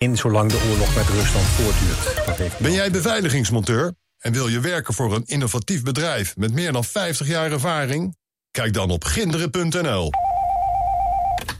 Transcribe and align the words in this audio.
in 0.00 0.16
zolang 0.16 0.50
de 0.50 0.68
oorlog 0.70 0.94
met 0.94 1.06
Rusland 1.06 1.46
voortduurt. 1.46 2.26
Dat 2.26 2.36
heeft 2.36 2.58
Ben 2.58 2.72
jij 2.72 2.90
beveiligingsmonteur 2.90 3.94
en 4.18 4.32
wil 4.32 4.48
je 4.48 4.60
werken 4.60 4.94
voor 4.94 5.14
een 5.14 5.26
innovatief 5.26 5.82
bedrijf 5.82 6.36
met 6.36 6.52
meer 6.52 6.72
dan 6.72 6.84
50 6.84 7.26
jaar 7.26 7.52
ervaring? 7.52 8.16
Kijk 8.50 8.72
dan 8.72 8.90
op 8.90 9.04
ginderen.nl. 9.04 10.10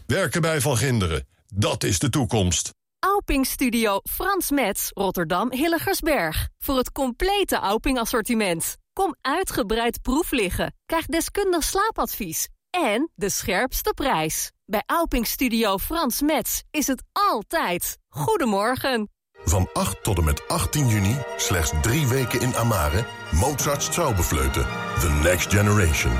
Werken 0.06 0.40
bij 0.40 0.60
Van 0.60 0.76
Ginderen, 0.76 1.26
dat 1.54 1.84
is 1.84 1.98
de 1.98 2.10
toekomst. 2.10 2.70
Auping 2.98 3.46
Studio 3.46 4.00
Frans 4.10 4.50
Metz, 4.50 4.90
Rotterdam 4.94 5.52
Hilligersberg. 5.52 6.48
Voor 6.58 6.76
het 6.76 6.92
complete 6.92 7.56
Auping 7.56 7.98
assortiment. 7.98 8.76
Kom 8.92 9.14
uitgebreid 9.20 10.02
proef 10.02 10.30
liggen. 10.30 10.74
Krijg 10.86 11.06
deskundig 11.06 11.62
slaapadvies. 11.62 12.48
En 12.70 13.10
de 13.14 13.30
scherpste 13.30 13.92
prijs. 13.94 14.50
Bij 14.70 14.82
Auping 14.86 15.26
Studio 15.26 15.78
Frans 15.78 16.22
Metz 16.22 16.62
is 16.70 16.86
het 16.86 17.02
altijd. 17.12 17.98
Goedemorgen. 18.08 19.10
Van 19.44 19.68
8 19.72 20.02
tot 20.02 20.18
en 20.18 20.24
met 20.24 20.48
18 20.48 20.88
juni, 20.88 21.16
slechts 21.36 21.72
drie 21.82 22.06
weken 22.06 22.40
in 22.40 22.54
Amare... 22.54 23.04
Mozart's 23.30 23.88
Traubefleuten, 23.88 24.66
The 25.00 25.20
Next 25.22 25.52
Generation. 25.52 26.12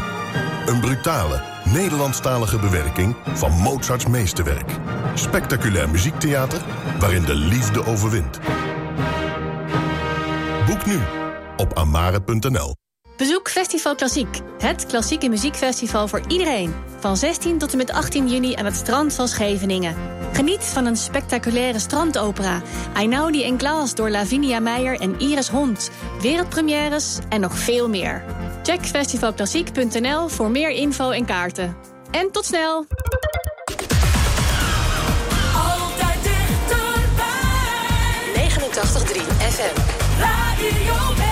Een 0.66 0.80
brutale, 0.80 1.43
Nederlandstalige 1.65 2.59
bewerking 2.59 3.16
van 3.27 3.52
Mozarts 3.52 4.07
meesterwerk. 4.07 4.71
Spectaculair 5.15 5.91
muziektheater 5.91 6.60
waarin 6.98 7.24
de 7.24 7.35
liefde 7.35 7.85
overwint. 7.85 8.38
Boek 10.66 10.87
nu 10.87 10.98
op 11.57 11.74
amare.nl. 11.74 12.74
Bezoek 13.20 13.51
Festival 13.51 13.95
Klassiek, 13.95 14.41
het 14.59 14.87
klassieke 14.87 15.29
muziekfestival 15.29 16.09
voor 16.09 16.23
iedereen. 16.29 16.74
Van 16.98 17.16
16 17.16 17.59
tot 17.59 17.73
en 17.73 17.77
met 17.77 17.93
18 17.93 18.29
juni 18.29 18.55
aan 18.55 18.65
het 18.65 18.74
strand 18.74 19.15
van 19.15 19.29
Scheveningen. 19.29 19.96
Geniet 20.33 20.65
van 20.65 20.87
een 20.87 20.96
spectaculaire 20.96 21.79
strandopera. 21.79 22.62
Einaudi 22.95 23.45
en 23.45 23.56
Klaas 23.56 23.95
door 23.95 24.10
Lavinia 24.10 24.60
Meijer 24.60 25.01
en 25.01 25.19
Iris 25.19 25.48
Hond. 25.48 25.91
Wereldpremières 26.21 27.18
en 27.29 27.41
nog 27.41 27.59
veel 27.59 27.88
meer. 27.88 28.24
Check 28.63 28.87
festivalklassiek.nl 28.87 30.29
voor 30.29 30.51
meer 30.51 30.71
info 30.71 31.10
en 31.10 31.24
kaarten. 31.24 31.76
En 32.10 32.30
tot 32.30 32.45
snel! 32.45 32.87
Altijd 35.54 36.23
dichterbij. 36.23 37.29
89.3 38.35 39.21
FM. 39.38 39.80
Radio 40.21 41.29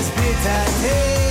espítate. 0.00 1.29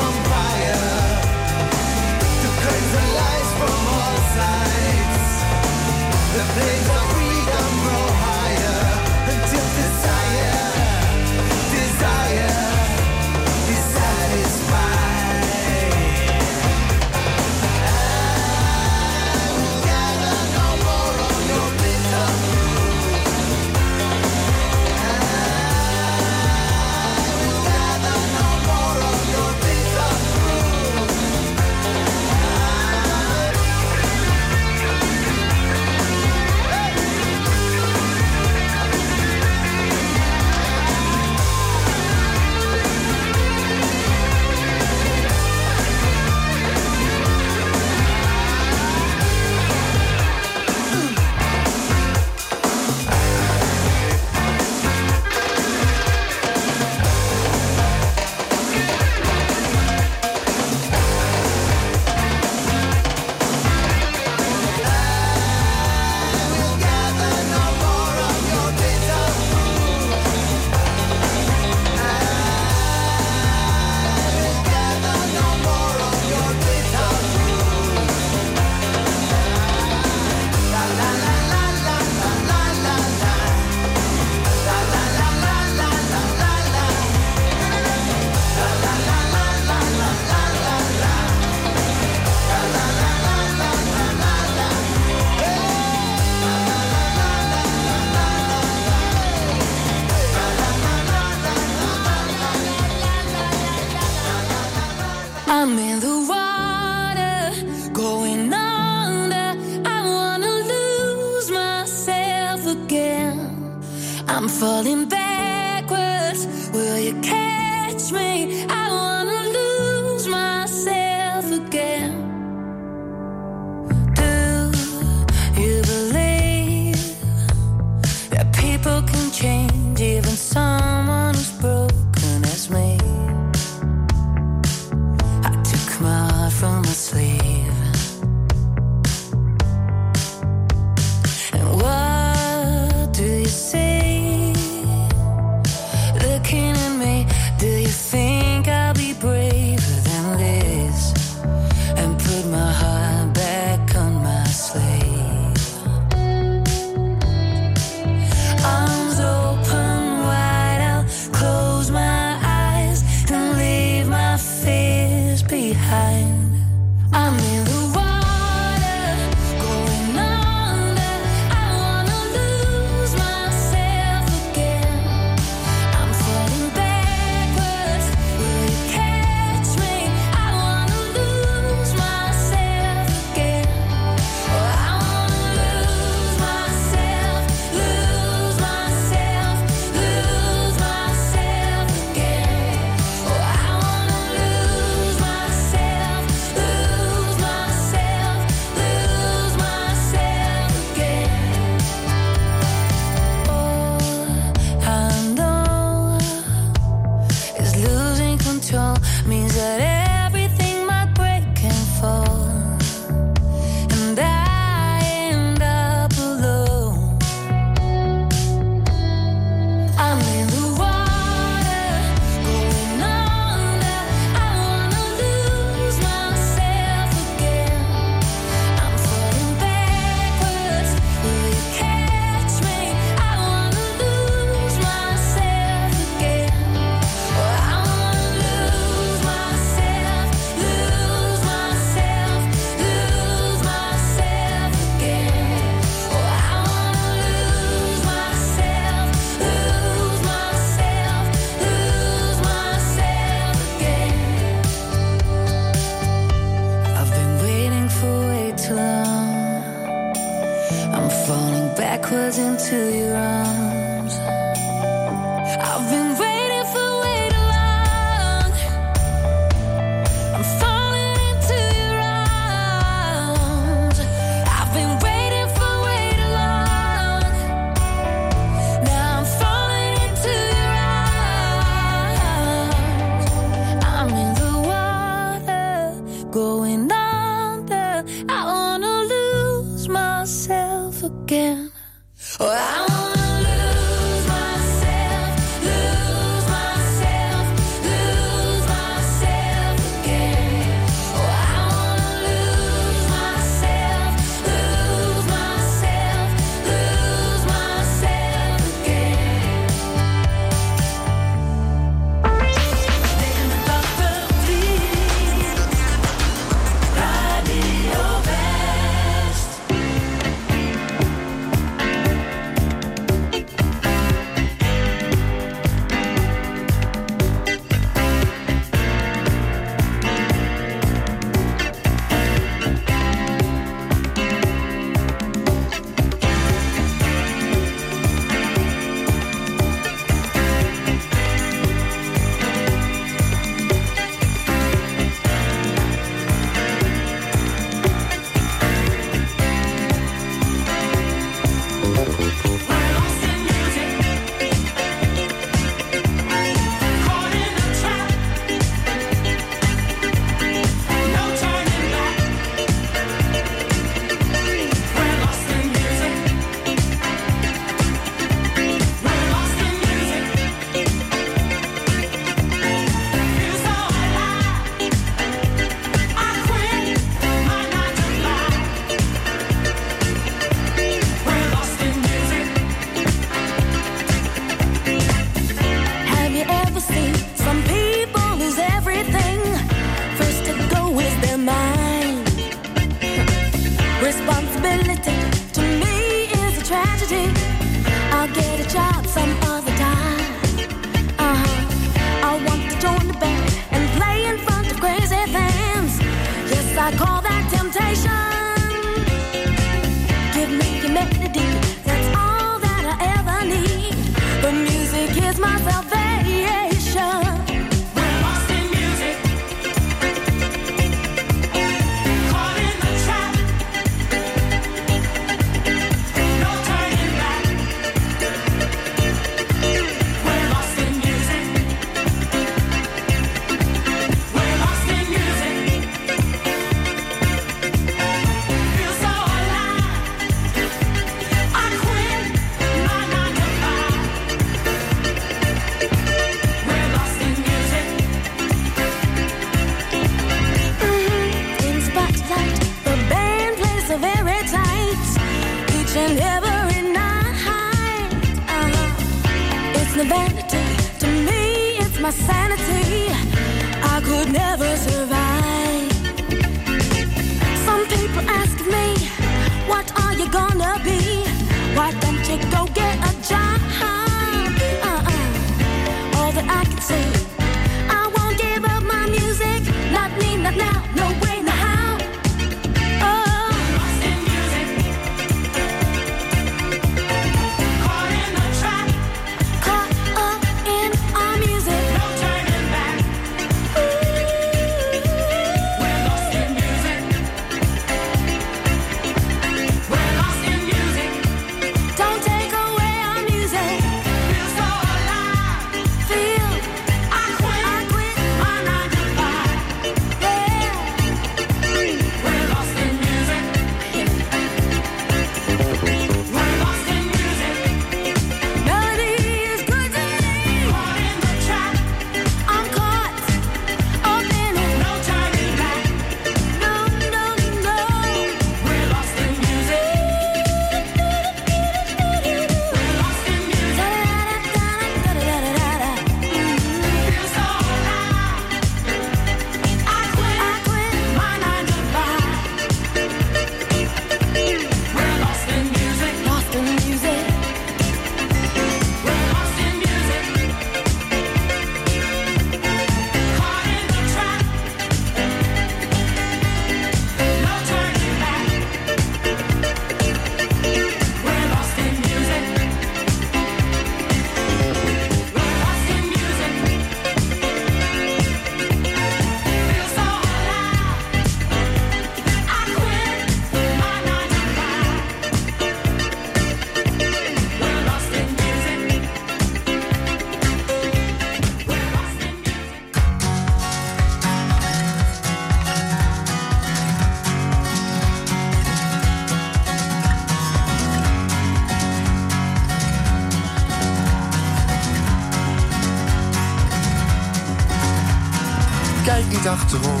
Niet 599.38 599.48
achterom. 599.48 600.00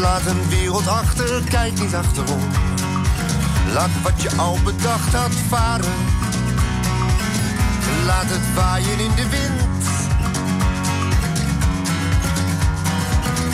Laat 0.00 0.26
een 0.26 0.48
wereld 0.48 0.86
achter, 0.88 1.42
kijk 1.44 1.80
niet 1.80 1.94
achterom. 1.94 2.40
Laat 3.72 3.90
wat 4.02 4.22
je 4.22 4.30
al 4.36 4.58
bedacht 4.64 5.14
had 5.14 5.34
varen. 5.48 5.98
Laat 8.06 8.24
het 8.24 8.54
waaien 8.54 8.98
in 8.98 9.14
de 9.14 9.28
wind. 9.28 9.84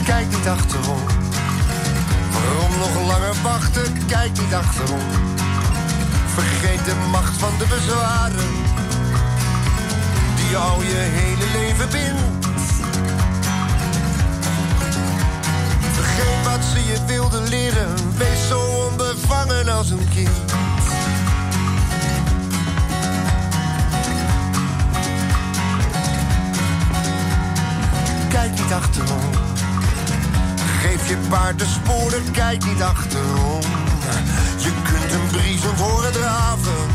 Kijk 0.04 0.26
niet 0.31 0.49
achterom. 0.49 1.02
Waarom 2.33 2.78
nog 2.78 3.07
langer 3.07 3.35
wachten? 3.43 4.07
Kijk 4.07 4.40
niet 4.40 4.54
achterom. 4.54 5.09
Vergeet 6.35 6.85
de 6.85 6.95
macht 7.11 7.37
van 7.38 7.52
de 7.59 7.66
bezwaren. 7.66 8.52
Die 10.37 10.57
al 10.57 10.83
je 10.83 10.95
hele 10.95 11.59
leven 11.59 11.88
bindt. 11.90 12.44
Wilden 17.14 17.49
leren. 17.49 17.94
Wees 18.16 18.49
zo 18.49 18.61
onbevangen 18.90 19.68
als 19.68 19.90
een 19.90 20.09
kind. 20.14 20.52
Kijk 28.28 28.50
niet 28.50 28.73
achterom. 28.73 29.30
Geef 30.83 31.09
je 31.09 31.16
paard 31.28 31.59
de 31.59 31.66
sporen, 31.66 32.30
kijk 32.30 32.64
niet 32.64 32.83
achterom. 32.83 33.61
Je 34.59 34.73
kunt 34.83 35.12
een 35.12 35.26
briezen 35.38 35.76
horen 35.76 36.12
draven. 36.12 36.88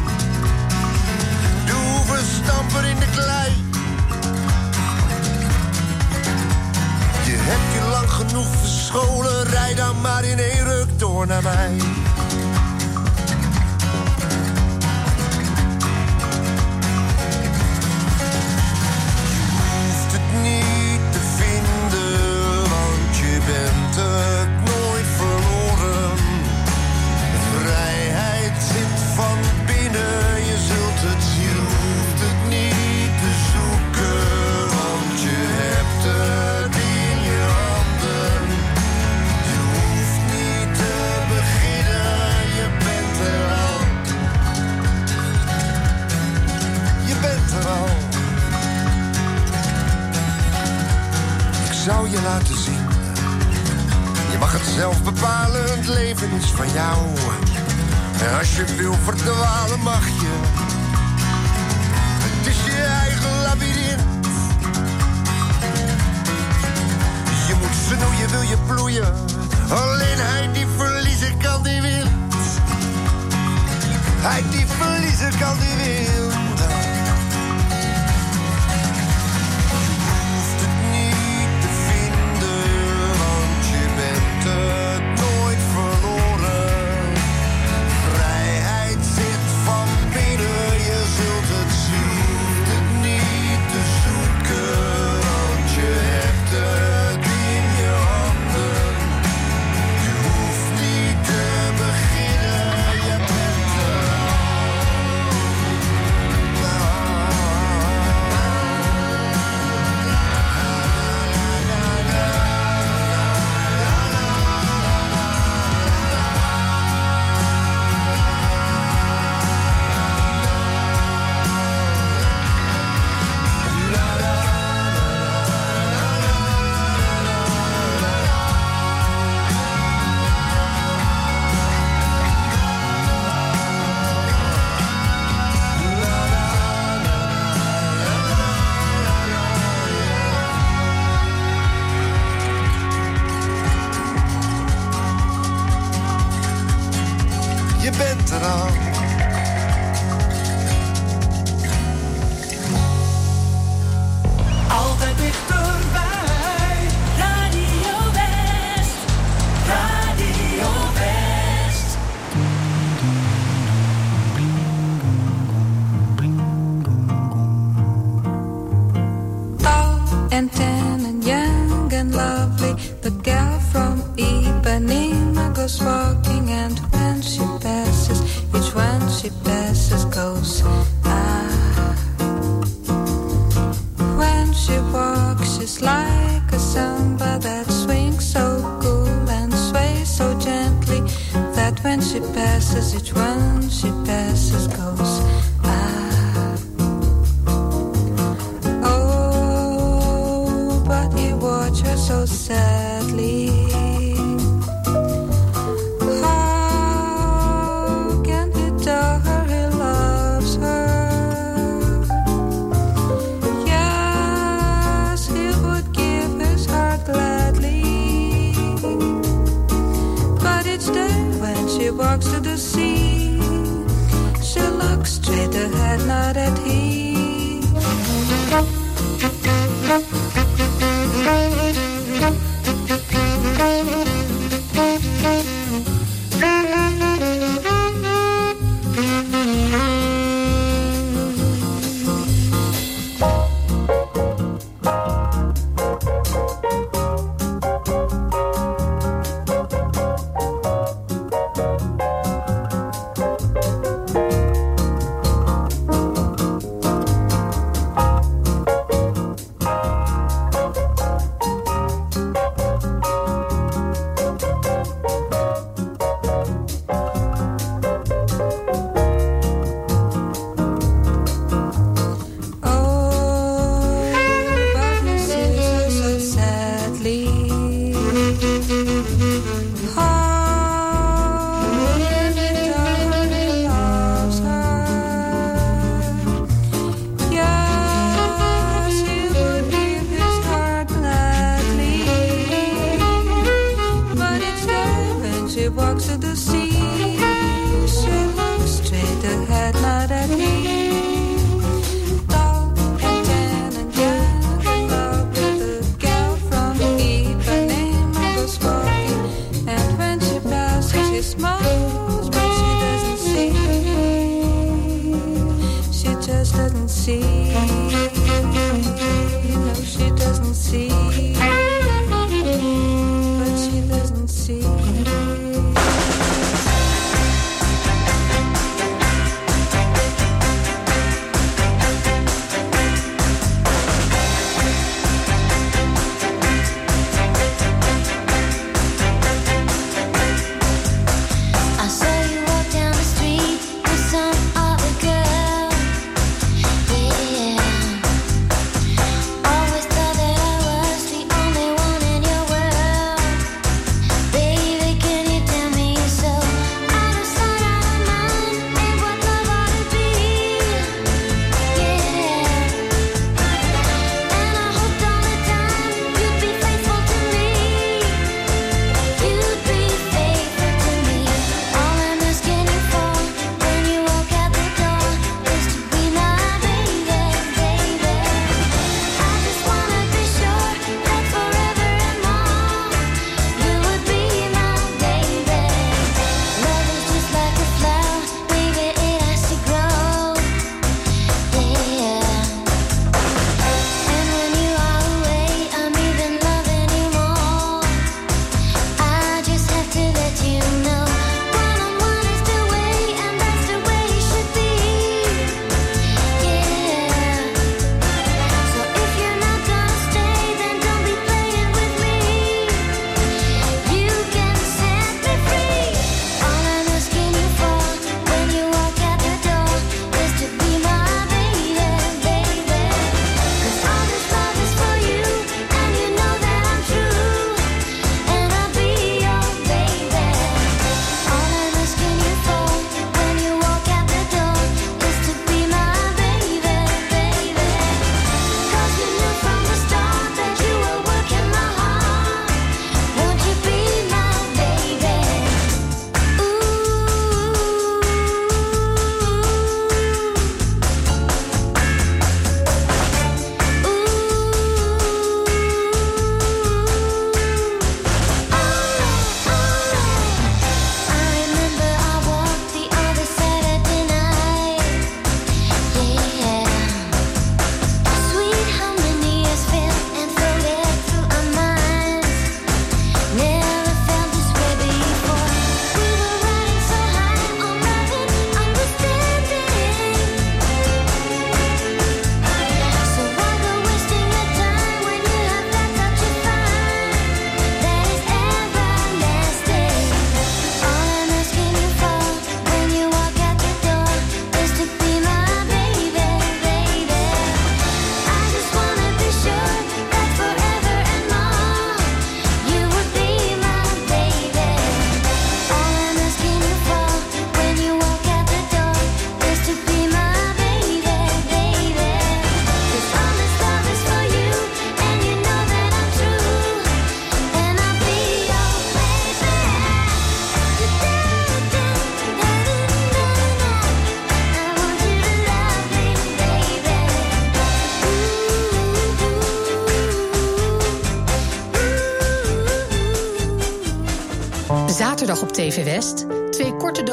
De 1.65 1.71
hoeven 1.71 2.25
stampen 2.25 2.83
in 2.89 2.99
de 2.99 3.09
klei. 3.15 3.68
Je 7.49 7.55
hebt 7.55 7.73
je 7.73 7.89
lang 7.89 8.09
genoeg 8.11 8.47
verscholen, 8.47 9.43
rijd 9.43 9.77
dan 9.77 10.01
maar 10.01 10.23
in 10.23 10.39
één 10.39 10.63
ruk 10.63 10.99
door 10.99 11.27
naar 11.27 11.43
mij. 11.43 11.77
Je 54.31 54.37
mag 54.39 54.51
het 54.51 54.65
zelf 54.75 55.03
bepalen, 55.03 55.63
het 55.77 55.87
leven 55.87 56.31
is 56.31 56.45
van 56.45 56.71
jou. 56.73 56.97
En 58.21 58.37
als 58.37 58.55
je 58.55 58.65
wil 58.77 58.93
verdwalen, 59.03 59.79
mag 59.79 60.07
je. 60.07 60.39
Het 62.19 62.47
is 62.47 62.65
je 62.65 62.81
eigen 62.81 63.41
labyrint. 63.41 64.25
Je 67.47 67.55
moet 67.59 67.75
snoeien, 67.87 68.29
wil 68.29 68.41
je 68.41 68.57
bloeien. 68.67 69.13
Alleen 69.69 70.17
hij 70.17 70.49
die 70.53 70.67
verliezen 70.77 71.37
kan, 71.37 71.63
die 71.63 71.81
wint. 71.81 72.09
Hij 74.19 74.43
die 74.49 74.65
verliezen 74.67 75.39
kan, 75.39 75.57
die 75.59 75.75
wint. 75.83 76.48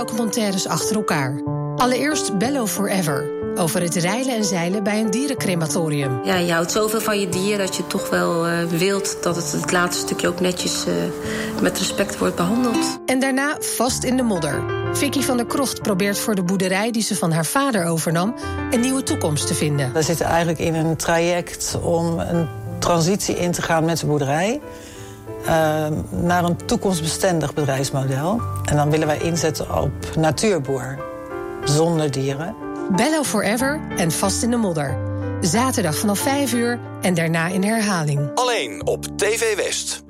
Documentaires 0.07 0.69
achter 0.69 0.97
elkaar. 0.97 1.42
Allereerst 1.77 2.38
Bello 2.38 2.66
Forever, 2.66 3.31
over 3.55 3.81
het 3.81 3.95
reilen 3.95 4.37
en 4.37 4.45
zeilen 4.45 4.83
bij 4.83 5.01
een 5.01 5.11
dierencrematorium. 5.11 6.25
Ja, 6.25 6.37
je 6.37 6.53
houdt 6.53 6.73
zoveel 6.73 7.01
van 7.01 7.21
je 7.21 7.29
dier 7.29 7.59
dat 7.59 7.77
je 7.77 7.87
toch 7.87 8.11
wel 8.11 8.47
eh, 8.47 8.64
wilt 8.64 9.16
dat 9.23 9.37
het 9.37 9.53
het 9.53 9.73
laatste 9.73 10.07
stukje 10.07 10.29
ook 10.29 10.40
netjes 10.40 10.87
eh, 10.87 10.92
met 11.62 11.79
respect 11.79 12.19
wordt 12.19 12.37
behandeld. 12.37 12.99
En 13.07 13.21
daarna 13.21 13.57
Vast 13.61 14.05
in 14.05 14.16
de 14.16 14.23
modder. 14.23 14.62
Vicky 14.92 15.21
van 15.21 15.37
der 15.37 15.47
Krocht 15.47 15.83
probeert 15.83 16.19
voor 16.19 16.35
de 16.35 16.42
boerderij 16.42 16.90
die 16.90 17.03
ze 17.03 17.16
van 17.16 17.33
haar 17.33 17.47
vader 17.47 17.85
overnam... 17.85 18.35
een 18.71 18.81
nieuwe 18.81 19.03
toekomst 19.03 19.47
te 19.47 19.55
vinden. 19.55 19.92
We 19.92 20.03
zitten 20.03 20.27
eigenlijk 20.27 20.59
in 20.59 20.75
een 20.75 20.97
traject 20.97 21.79
om 21.83 22.19
een 22.19 22.49
transitie 22.79 23.37
in 23.37 23.53
te 23.53 23.62
gaan 23.62 23.85
met 23.85 23.99
de 23.99 24.07
boerderij... 24.07 24.61
eh, 25.46 25.87
naar 26.11 26.44
een 26.44 26.56
toekomstbestendig 26.66 27.54
bedrijfsmodel. 27.54 28.40
En 28.64 28.76
dan 28.76 28.90
willen 28.90 29.06
wij 29.06 29.18
inzetten 29.18 29.82
op 29.82 30.16
natuurboer, 30.16 30.98
zonder 31.64 32.11
dieren. 32.11 32.54
Bello 32.96 33.22
Forever 33.22 33.80
en 33.96 34.11
Vast 34.11 34.42
in 34.42 34.50
de 34.50 34.56
modder. 34.56 34.98
Zaterdag 35.40 35.96
vanaf 35.96 36.18
5 36.18 36.52
uur 36.52 36.78
en 37.00 37.14
daarna 37.14 37.46
in 37.46 37.64
herhaling. 37.64 38.30
Alleen 38.35 38.87
op 38.87 39.06
TV 39.16 39.56
West. 39.56 40.04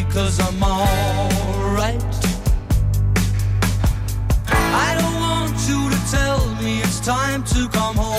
For 0.00 0.06
me, 0.06 0.12
cause 0.12 0.40
I'm 0.40 0.62
alright. 0.62 2.02
I 4.48 4.96
don't 4.98 5.20
want 5.20 5.56
you 5.68 5.90
to 5.90 6.10
tell 6.10 6.54
me 6.56 6.80
it's 6.80 7.00
time 7.00 7.44
to 7.44 7.68
come 7.68 7.96
home. 7.96 8.09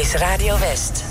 Is 0.00 0.14
Radio 0.22 0.54
West. 0.54 1.09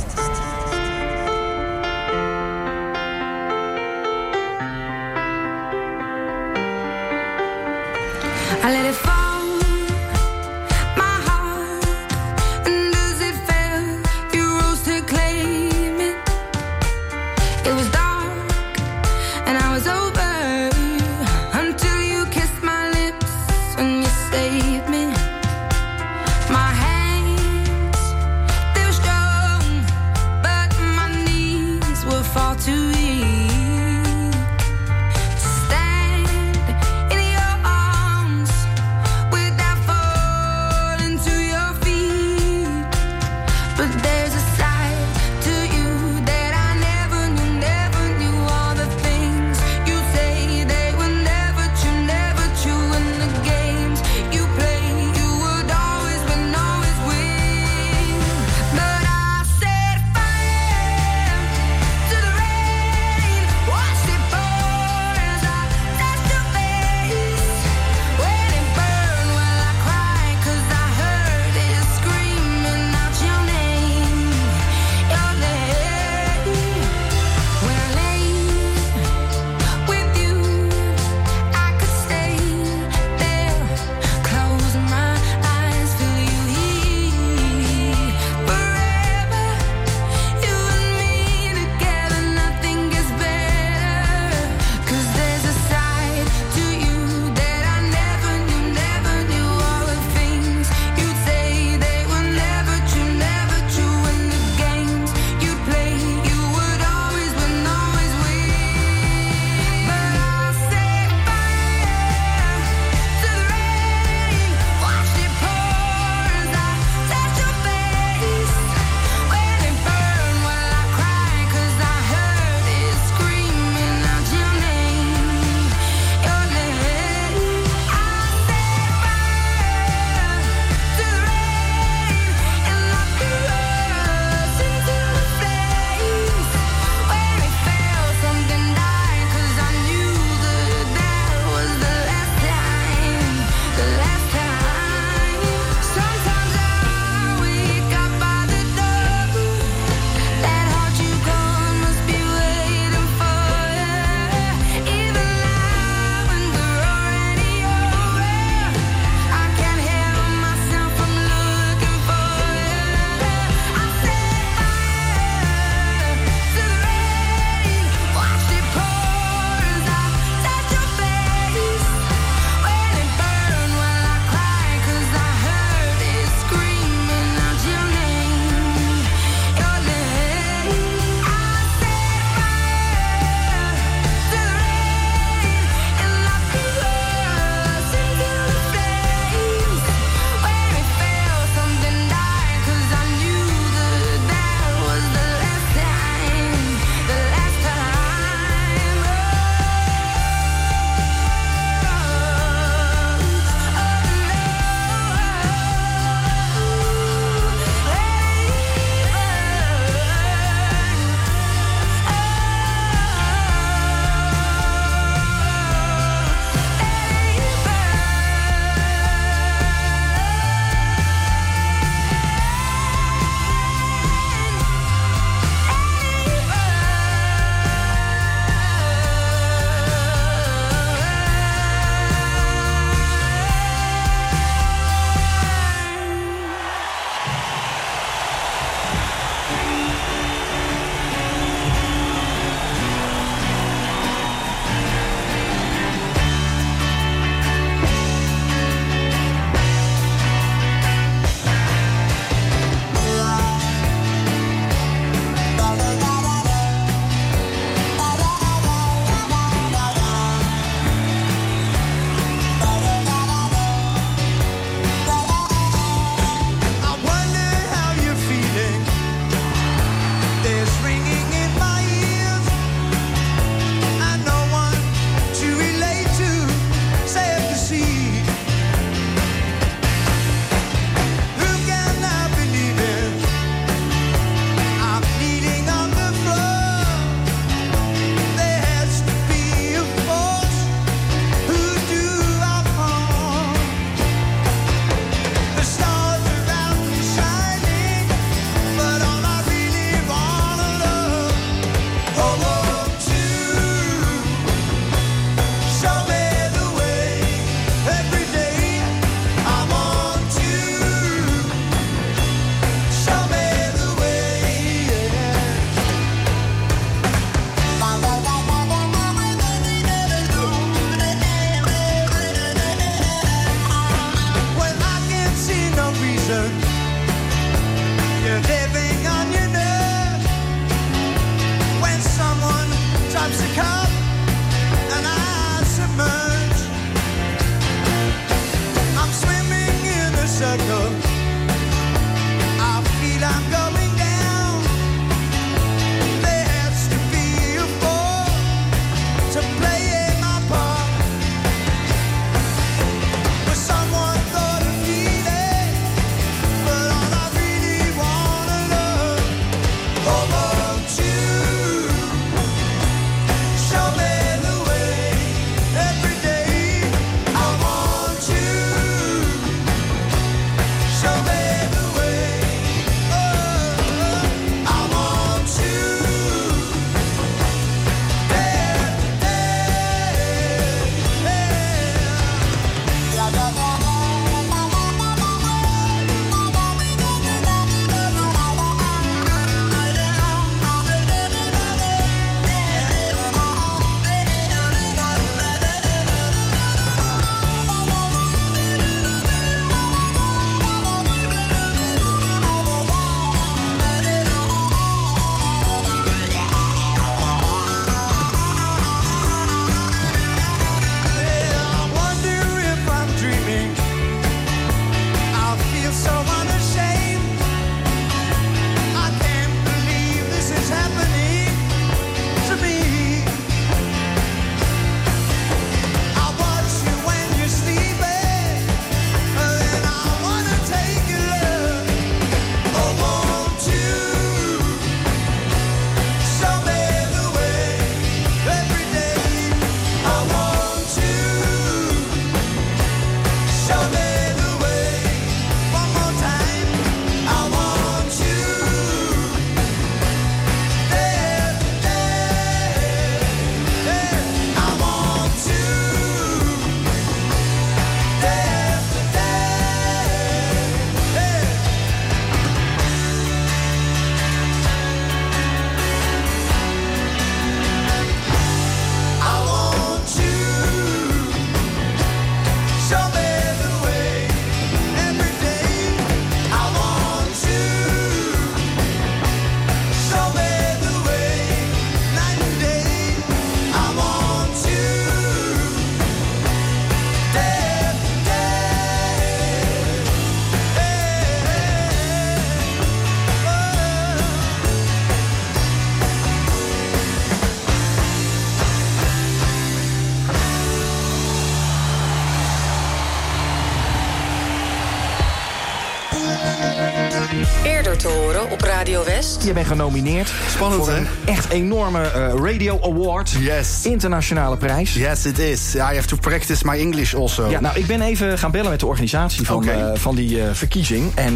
Je 509.49 509.55
bent 509.55 509.67
genomineerd 509.67 510.31
Spannend, 510.49 510.83
voor 510.85 510.93
hè? 510.93 511.01
echt 511.25 511.49
enorme 511.49 512.01
eh, 512.01 512.33
Radio 512.43 512.79
Award. 512.83 513.31
Yes. 513.39 513.79
Internationale 513.83 514.57
prijs. 514.57 514.93
Yes, 514.93 515.25
it 515.25 515.39
is. 515.39 515.75
I 515.75 515.79
have 515.79 516.05
to 516.07 516.15
practice 516.17 516.65
my 516.65 516.77
English 516.79 517.13
also. 517.15 517.49
Ja, 517.49 517.59
nou, 517.59 517.77
ik 517.79 517.85
ben 517.87 518.01
even 518.01 518.37
gaan 518.37 518.51
bellen 518.51 518.69
met 518.69 518.79
de 518.79 518.85
organisatie 518.85 519.45
van, 519.45 519.67
eh, 519.69 519.85
van 519.93 520.15
die 520.15 520.41
eh, 520.41 520.49
verkiezing. 520.53 521.11
En 521.15 521.35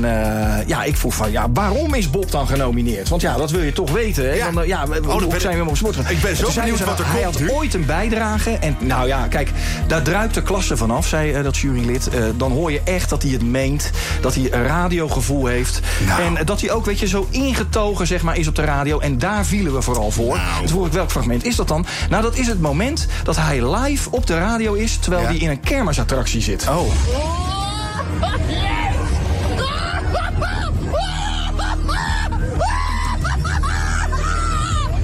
ja, 0.68 0.84
ik 0.84 0.98
vroeg 0.98 1.16
van, 1.16 1.32
ja, 1.32 1.46
waarom 1.54 1.94
is 1.94 2.10
Bob 2.10 2.32
dan 2.32 2.48
genomineerd? 2.48 3.10
Want 3.10 3.22
ja, 3.22 3.36
dat 3.38 3.52
wil 3.52 3.62
je 3.62 3.74
toch 3.74 3.92
weten, 3.92 4.24
hè? 4.26 4.34
Ja. 4.34 4.52
Dan, 4.52 4.68
ja, 4.68 4.88
we- 4.88 5.28
ben 5.30 5.42
zijn 5.42 5.64
we 5.64 5.70
op 5.70 5.78
sport? 5.78 5.96
Ik 5.96 6.22
ben 6.22 6.30
En 6.30 6.36
zo 6.38 6.50
benieuwd 6.56 6.84
wat 6.84 7.00
er 7.00 7.06
Hij 7.12 7.22
komt 7.22 7.34
had 7.34 7.44
nu. 7.44 7.50
ooit 7.52 7.74
een 7.74 7.86
bijdrage. 7.86 8.50
En 8.50 8.76
nou 8.80 9.08
ja, 9.08 9.28
kijk, 9.28 9.50
daar 9.88 10.02
druipt 10.02 10.34
de 10.34 10.42
klasse 10.44 10.78
vanaf, 10.78 11.08
zei 11.08 11.44
dat 11.44 11.58
jurylid. 11.58 12.10
Dan 12.38 12.52
hoor 12.52 12.72
je 12.72 12.82
echt 12.84 13.10
dat 13.10 13.22
hij 13.24 13.32
het 13.32 13.44
meent. 13.44 13.90
Dat 14.22 14.36
hij 14.36 14.48
een 14.52 14.66
radiogevoel 14.66 15.46
heeft. 15.46 15.80
Nou. 16.08 16.22
En 16.38 16.46
dat 16.46 16.62
hij 16.62 16.72
ook, 16.72 16.86
weet 16.86 17.00
je, 17.00 17.08
zo 17.08 17.28
ingetogen 17.30 18.03
zeg 18.06 18.22
maar, 18.22 18.38
is 18.38 18.48
op 18.48 18.56
de 18.56 18.62
radio. 18.64 19.00
En 19.00 19.18
daar 19.18 19.46
vielen 19.46 19.74
we 19.74 19.82
vooral 19.82 20.12
voor. 20.12 20.36
Nou. 20.38 20.58
Toen 20.60 20.68
vroeg 20.68 20.86
ik, 20.86 20.92
welk 20.92 21.12
fragment 21.12 21.46
is 21.46 21.56
dat 21.56 21.68
dan? 21.68 21.86
Nou, 22.10 22.24
dat 22.24 22.36
is 22.36 22.48
het 22.48 22.62
moment 22.62 23.08
dat 23.24 23.36
hij 23.36 23.76
live 23.76 24.12
op 24.12 24.28
de 24.28 24.38
radio 24.38 24.74
is... 24.74 24.98
terwijl 24.98 25.22
Ja. 25.24 25.28
hij 25.28 25.38
in 25.38 25.50
een 25.50 25.60
kermisattractie 25.60 26.42
zit. 26.42 26.68
Oh. 26.70 26.92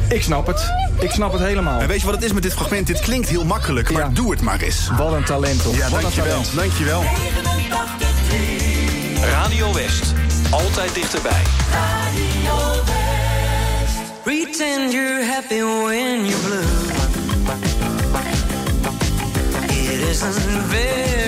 Ik 0.09 0.21
snap 0.23 0.47
het. 0.47 0.71
Ik 0.99 1.11
snap 1.11 1.31
het 1.31 1.41
helemaal. 1.41 1.79
En 1.79 1.87
weet 1.87 1.99
je 1.99 2.05
wat 2.05 2.15
het 2.15 2.23
is 2.23 2.33
met 2.33 2.43
dit 2.43 2.53
fragment? 2.53 2.87
Dit 2.87 2.99
klinkt 2.99 3.29
heel 3.29 3.45
makkelijk, 3.45 3.91
maar 3.91 4.01
Ja. 4.01 4.09
doe 4.13 4.31
het 4.31 4.41
maar 4.41 4.59
eens. 4.61 4.89
Wat 4.97 5.13
een 5.13 5.23
talent, 5.23 5.63
toch? 5.63 5.75
Ja, 5.75 5.89
Wat 5.89 6.01
dankjewel. 6.01 6.29
talent. 6.41 6.55
Dankjewel. 6.55 7.03
Radio 9.21 9.73
West. 9.73 10.13
Altijd 10.49 10.93
dichterbij. 10.93 11.41
Pretend 14.23 14.93
you're 14.93 15.23
happy 15.23 15.61
when 15.63 16.25
you're 16.25 16.43
blue. 16.47 16.69
It 19.91 19.99
isn't 20.11 20.61
very 20.71 21.18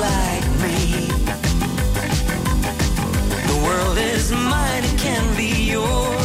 like 0.00 0.46
me. 0.62 1.08
The 3.50 3.58
world 3.64 3.98
is 3.98 4.30
mine, 4.30 4.84
it 4.84 4.98
can 4.98 5.36
be 5.36 5.70
yours, 5.72 6.17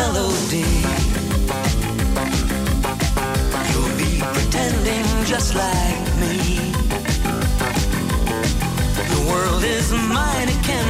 melody, 0.00 0.72
you'll 3.70 3.96
be 4.04 4.12
pretending 4.36 5.06
just 5.32 5.54
like 5.54 6.02
me. 6.22 6.36
The 9.12 9.20
world 9.30 9.62
is 9.62 9.92
mine, 9.92 10.48
it 10.48 10.62
can 10.70 10.89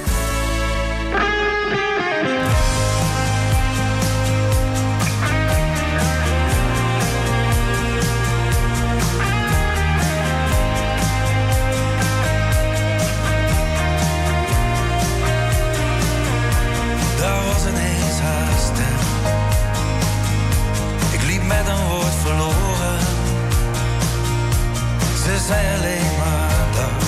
zij 25.51 25.75
alleen 25.75 26.17
maar 26.17 26.65
dacht. 26.75 27.05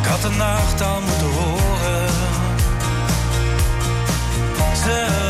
Ik 0.00 0.06
had 0.10 0.22
de 0.22 0.30
nacht 0.36 0.80
al 0.82 1.00
moeten 1.00 1.30
horen. 1.38 2.08
Ze 4.82 5.27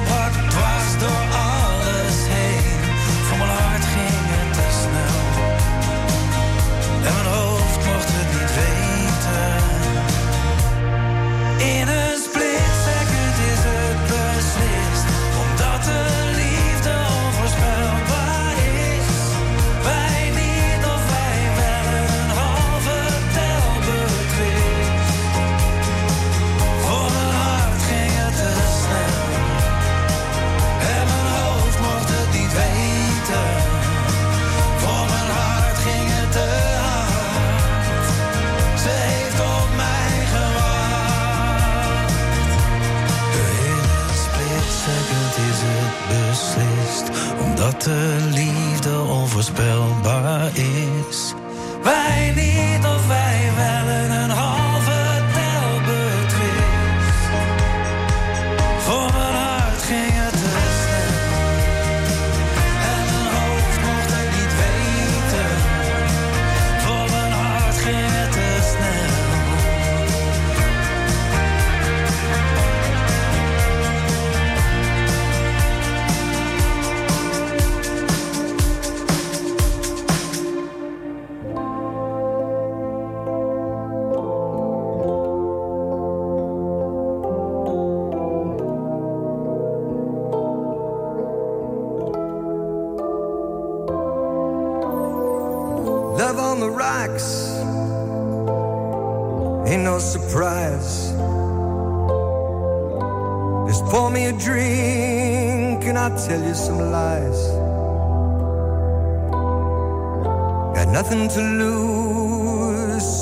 the 0.00 0.04
was 1.00 1.37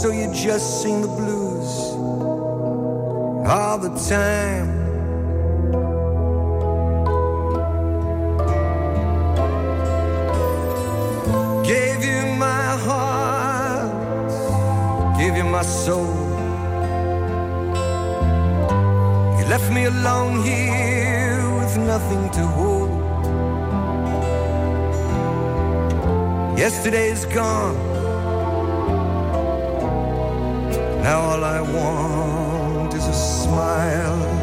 so 0.07 0.13
you 0.13 0.33
just 0.33 0.83
sing 0.83 1.03
the 1.03 1.09
blues 1.09 1.71
all 3.55 3.77
the 3.77 3.93
time. 4.09 4.69
Gave 11.65 12.05
you 12.05 12.23
my 12.47 12.67
heart, 12.87 13.91
gave 15.19 15.37
you 15.37 15.43
my 15.43 15.63
soul. 15.63 16.15
You 19.39 19.45
left 19.55 19.73
me 19.73 19.87
alone 19.87 20.45
here 20.45 21.43
with 21.59 21.77
nothing 21.79 22.31
to 22.37 22.43
hold. 22.59 22.91
Yesterday's 26.57 27.25
gone. 27.25 27.96
Now 31.07 31.21
all 31.21 31.45
I 31.45 31.61
want 31.61 32.93
is 32.93 33.07
a 33.07 33.15
smile. 33.15 34.36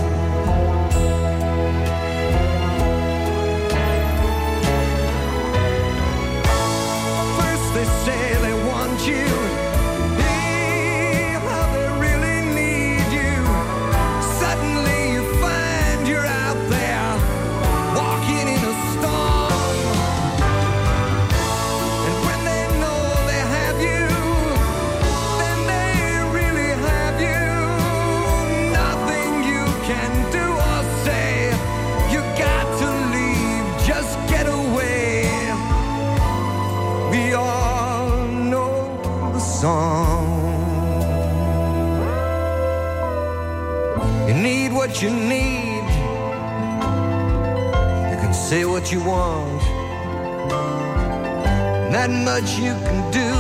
Say 48.53 48.65
what 48.65 48.91
you 48.91 49.01
want. 49.03 49.63
Not 51.95 52.09
much 52.29 52.49
you 52.65 52.73
can 52.87 52.99
do 53.21 53.31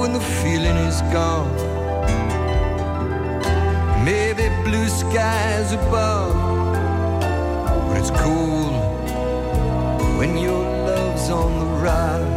when 0.00 0.12
the 0.18 0.24
feeling 0.40 0.78
is 0.90 0.98
gone. 1.16 1.52
Maybe 4.04 4.44
blue 4.66 4.88
skies 4.88 5.72
above, 5.80 6.36
but 7.86 7.96
it's 8.00 8.12
cool 8.22 8.70
when 10.18 10.30
your 10.46 10.62
love's 10.88 11.28
on 11.40 11.50
the 11.62 11.70
rise. 11.86 12.27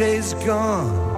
Friday's 0.00 0.32
gone. 0.46 1.09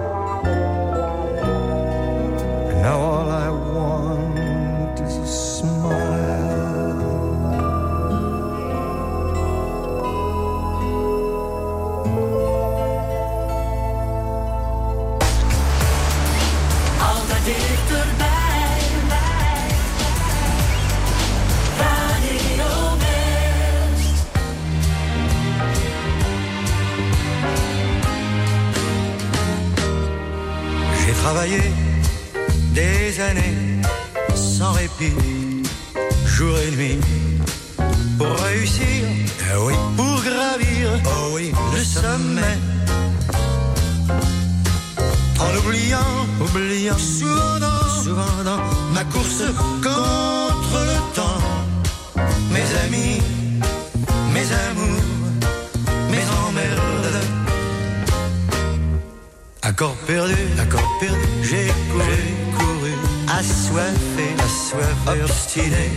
Perdu, 60.33 60.61
accord 60.61 60.97
perdu, 60.99 61.17
j'ai 61.43 61.67
couru, 61.91 62.23
couru, 62.57 62.93
assoiffé, 63.27 64.27
assoiffé, 64.39 65.23
obstiné, 65.23 65.91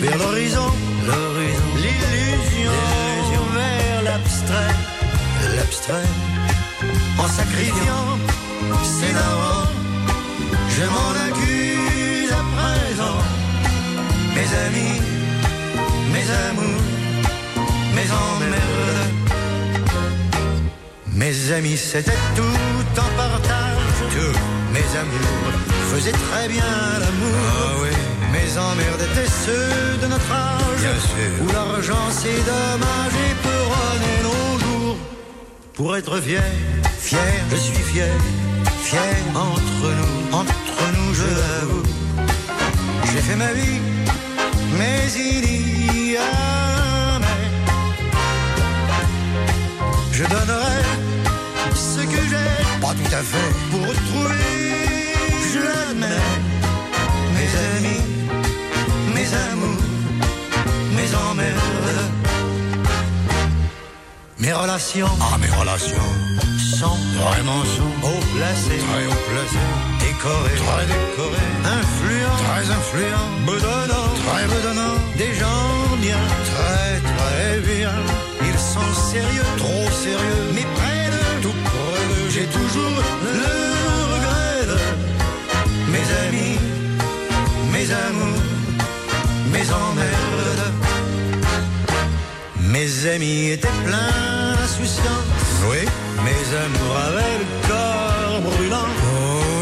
vers 0.00 0.18
l'horizon, 0.18 0.68
l'horizon, 1.06 1.68
l'illusion, 1.76 2.72
l'illusion, 3.00 3.44
vers 3.54 4.02
l'abstrait, 4.04 4.74
l'abstrait, 5.56 6.10
en 7.18 7.28
sacrifiant, 7.28 8.18
c'est 8.82 9.12
marrant, 9.12 9.68
je 10.76 10.84
m'en 10.94 11.12
accuse 11.26 12.32
à 12.32 12.44
présent, 12.56 13.18
mes 14.34 14.48
amis, 14.66 15.00
mes 16.12 16.26
amours, 16.48 16.84
mes 17.94 18.08
emmerdes. 18.26 18.78
Mes 21.18 21.52
amis, 21.52 21.76
c'était 21.76 22.12
tout 22.36 22.77
en 22.98 23.10
partage. 23.16 23.98
Tout. 24.14 24.38
Mes 24.72 24.88
amours 25.02 25.52
faisaient 25.90 26.18
très 26.28 26.48
bien 26.48 26.72
l'amour. 27.00 27.86
Mes 28.32 28.58
emmerdes 28.58 29.02
étaient 29.10 29.32
ceux 29.46 29.98
de 30.02 30.06
notre 30.06 30.32
âge. 30.32 30.58
Où 31.42 31.52
l'argent, 31.52 32.06
c'est 32.10 32.42
dommage 32.44 33.14
et 33.26 33.34
peut 33.44 33.66
nos 34.22 34.58
jours. 34.58 34.96
Pour 35.74 35.96
être 35.96 36.20
fier, 36.20 36.42
fier, 36.98 37.20
je 37.50 37.56
suis 37.56 37.82
fier. 37.92 38.14
Fier 38.82 39.16
entre 39.34 39.88
nous, 39.98 40.36
entre 40.36 40.82
nous, 40.96 41.14
je 41.14 41.28
l'avoue. 41.40 41.82
J'ai 43.04 43.20
fait 43.20 43.36
ma 43.36 43.52
vie, 43.52 43.80
mais 44.78 45.00
il 45.16 46.12
y 46.12 46.16
a 46.16 47.18
mais. 47.20 47.42
Je 50.12 50.24
donnerai 50.24 50.82
ce 51.74 52.00
que 52.00 52.20
j'ai, 52.30 52.67
pas 52.80 52.94
tout 52.94 53.14
à 53.14 53.22
fait, 53.22 53.50
pour 53.70 53.80
retrouver, 53.80 54.44
je 55.52 55.58
l'admets, 55.58 56.24
mes 57.34 57.50
amis, 57.74 58.02
mes 59.14 59.28
amours, 59.50 59.82
mes 60.96 61.10
emmerdes, 61.30 62.02
mes 64.38 64.52
relations, 64.52 65.08
ah 65.20 65.38
mes 65.38 65.52
relations, 65.60 66.10
sont 66.78 66.98
vraiment 67.20 67.62
sont 67.76 67.94
haut 68.06 68.24
placées, 68.36 68.82
très 68.86 69.06
haut 69.06 69.22
placées, 69.30 69.70
décorées, 70.00 70.60
très 70.66 70.86
décorées, 70.86 71.50
influents, 71.80 72.40
très 72.46 72.64
influents, 72.78 73.30
bedonnants, 73.46 74.12
très 74.26 74.44
bedonnants, 74.46 74.98
des 75.16 75.34
gens 75.34 75.96
bien, 76.00 76.22
très 76.52 77.00
très 77.12 77.60
bien, 77.60 77.96
ils 78.42 78.58
sont 78.58 78.92
sérieux, 79.10 79.48
trop 79.56 79.90
sérieux, 79.90 80.44
mais 80.54 80.66
le 83.40 83.54
regret 84.12 84.60
de 84.72 84.78
mes 85.92 86.06
amis, 86.26 86.58
mes 87.72 87.88
amours, 88.06 88.42
mes 89.52 89.66
emmerdes. 89.70 90.72
Mes 92.60 93.06
amis 93.08 93.50
étaient 93.50 93.78
pleins 93.84 94.54
d'insouciance. 94.56 95.28
Oui. 95.70 95.78
Mes 96.24 96.56
amours 96.64 96.96
avaient 97.08 97.38
le 97.42 97.68
corps 97.68 98.40
brûlant. 98.42 98.90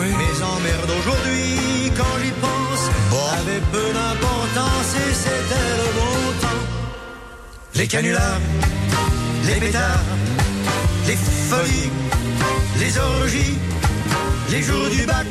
Mes 0.02 0.42
emmerdes 0.42 0.92
aujourd'hui, 0.98 1.92
quand 1.96 2.14
j'y 2.22 2.32
pense, 2.40 2.90
avaient 3.38 3.64
peu 3.72 3.92
d'importance 3.92 4.90
et 4.96 5.12
c'était 5.14 5.68
le 5.80 5.88
bon 5.98 6.16
temps. 6.40 6.64
Les 7.74 7.86
canulars, 7.86 8.40
les 9.46 9.60
pétards, 9.60 10.04
les 11.06 11.16
folies, 11.16 11.90
les 12.78 12.98
orgies, 12.98 13.58
les 14.50 14.62
jours 14.62 14.88
du 14.90 15.06
bac, 15.06 15.26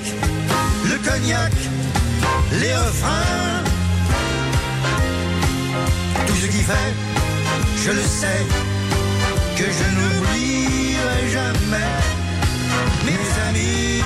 le 0.85 0.97
cognac, 1.07 1.53
les 2.59 2.75
refrains. 2.75 3.63
Tout 6.27 6.35
ce 6.35 6.47
qui 6.47 6.63
fait, 6.63 6.93
je 7.85 7.91
le 7.91 8.01
sais, 8.01 8.41
que 9.57 9.63
je 9.63 9.85
n'oublierai 9.95 11.29
jamais 11.31 11.93
mes 13.05 13.25
amis, 13.49 14.03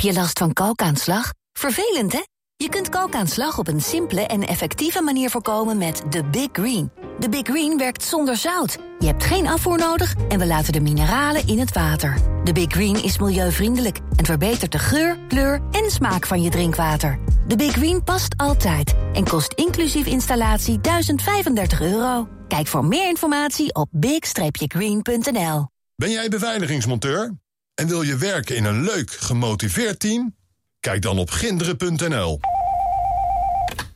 je 0.00 0.12
last 0.12 0.38
van 0.38 0.52
kalkaanslag? 0.52 1.32
Vervelend, 1.52 2.12
hè? 2.12 2.20
Je 2.56 2.68
kunt 2.68 2.88
kalkaanslag 2.88 3.58
op 3.58 3.68
een 3.68 3.80
simpele 3.80 4.26
en 4.26 4.42
effectieve 4.42 5.02
manier 5.02 5.30
voorkomen 5.30 5.78
met 5.78 6.02
de 6.10 6.24
Big 6.24 6.48
Green. 6.52 6.90
De 7.18 7.28
Big 7.28 7.42
Green 7.42 7.78
werkt 7.78 8.02
zonder 8.02 8.36
zout. 8.36 8.78
Je 8.98 9.06
hebt 9.06 9.24
geen 9.24 9.48
afvoer 9.48 9.78
nodig 9.78 10.14
en 10.28 10.38
we 10.38 10.46
laten 10.46 10.72
de 10.72 10.80
mineralen 10.80 11.46
in 11.46 11.58
het 11.58 11.72
water. 11.72 12.18
De 12.44 12.52
Big 12.52 12.72
Green 12.72 13.02
is 13.02 13.18
milieuvriendelijk 13.18 13.98
en 14.16 14.24
verbetert 14.24 14.72
de 14.72 14.78
geur, 14.78 15.18
kleur 15.28 15.60
en 15.70 15.90
smaak 15.90 16.26
van 16.26 16.42
je 16.42 16.50
drinkwater. 16.50 17.18
De 17.46 17.56
Big 17.56 17.72
Green 17.72 18.04
past 18.04 18.34
altijd 18.36 18.94
en 19.12 19.24
kost 19.24 19.52
inclusief 19.52 20.06
installatie 20.06 20.80
1035 20.80 21.80
euro. 21.80 22.28
Kijk 22.48 22.66
voor 22.66 22.84
meer 22.84 23.08
informatie 23.08 23.74
op 23.74 23.88
big-green.nl. 23.90 25.66
Ben 25.96 26.10
jij 26.10 26.28
beveiligingsmonteur? 26.28 27.34
En 27.80 27.86
wil 27.86 28.02
je 28.02 28.16
werken 28.16 28.56
in 28.56 28.64
een 28.64 28.82
leuk, 28.82 29.10
gemotiveerd 29.10 30.00
team? 30.00 30.36
Kijk 30.80 31.02
dan 31.02 31.18
op 31.18 31.30
ginderen.nl. 31.30 32.40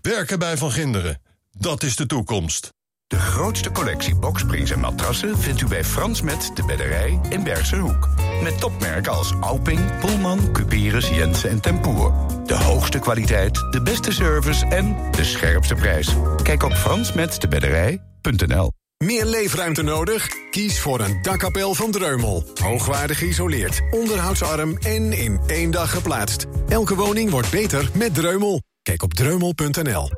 Werken 0.02 0.38
bij 0.38 0.56
Van 0.56 0.70
Ginderen, 0.70 1.22
dat 1.50 1.82
is 1.82 1.96
de 1.96 2.06
toekomst. 2.06 2.72
De 3.06 3.18
grootste 3.18 3.70
collectie 3.70 4.16
boksprings 4.16 4.70
en 4.70 4.80
matrassen 4.80 5.38
vindt 5.38 5.60
u 5.60 5.66
bij 5.66 5.84
Frans 5.84 6.22
Met 6.22 6.50
de 6.54 6.64
Bedderij 6.64 7.20
in 7.28 7.42
Bergse 7.42 7.76
Hoek. 7.76 8.08
Met 8.42 8.58
topmerken 8.58 9.12
als 9.12 9.32
Alping, 9.40 9.98
Pullman, 9.98 10.52
Cuperus, 10.52 11.08
Jensen 11.08 11.50
en 11.50 11.60
Tempoer. 11.60 12.12
De 12.46 12.56
hoogste 12.56 12.98
kwaliteit, 12.98 13.54
de 13.70 13.82
beste 13.82 14.12
service 14.12 14.66
en 14.66 14.96
de 15.10 15.24
scherpste 15.24 15.74
prijs. 15.74 16.14
Kijk 16.42 16.62
op 16.62 16.72
fransmetdebedderij.nl. 16.72 18.72
Meer 18.98 19.24
leefruimte 19.24 19.82
nodig? 19.82 20.28
Kies 20.50 20.80
voor 20.80 21.00
een 21.00 21.22
dakkapel 21.22 21.74
van 21.74 21.90
Dreumel. 21.90 22.44
Hoogwaardig 22.62 23.18
geïsoleerd, 23.18 23.80
onderhoudsarm 23.90 24.76
en 24.78 25.12
in 25.12 25.40
één 25.46 25.70
dag 25.70 25.90
geplaatst. 25.90 26.46
Elke 26.68 26.94
woning 26.94 27.30
wordt 27.30 27.50
beter 27.50 27.90
met 27.94 28.14
Dreumel. 28.14 28.62
Kijk 28.82 29.02
op 29.02 29.14
dreumel.nl. 29.14 30.10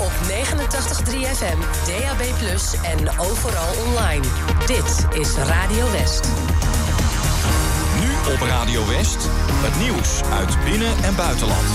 Op 0.00 0.12
89.3 0.28 1.12
FM, 1.34 1.58
DAB+, 1.86 2.22
en 2.84 3.18
overal 3.18 3.74
online. 3.86 4.24
Dit 4.66 5.20
is 5.20 5.34
Radio 5.34 5.90
West. 5.90 6.28
Nu 8.00 8.32
op 8.32 8.40
Radio 8.40 8.86
West, 8.86 9.28
het 9.52 9.78
nieuws 9.82 10.22
uit 10.22 10.64
binnen- 10.64 11.04
en 11.04 11.14
buitenland. 11.14 11.66